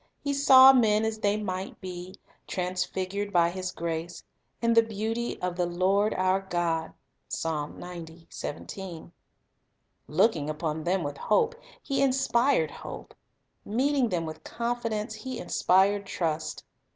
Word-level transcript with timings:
He 0.23 0.33
saw 0.33 0.73
men 0.73 1.05
as 1.05 1.19
they 1.19 1.37
might 1.37 1.79
be, 1.79 2.15
transfigured 2.47 3.31
by 3.31 3.51
His 3.51 3.71
grace,— 3.71 4.23
in 4.59 4.73
"the 4.73 4.81
beaut) 4.81 5.37
of 5.43 5.55
the 5.55 5.67
Lord 5.67 6.15
our 6.15 6.39
God." 6.41 6.93
2 7.29 7.77
Looking 10.07 10.49
upon 10.49 10.83
them 10.85 11.03
with 11.03 11.17
hope, 11.19 11.53
He 11.83 12.01
inspired 12.01 12.71
hope. 12.71 13.13
Meeting 13.63 14.09
them 14.09 14.25
with 14.25 14.43
confidence, 14.43 15.13
He 15.13 15.37
inspired 15.37 16.07
trust. 16.07 16.63